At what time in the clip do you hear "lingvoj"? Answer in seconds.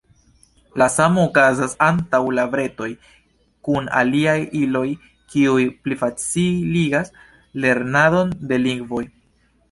8.63-9.03